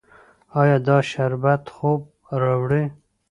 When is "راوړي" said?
2.41-2.83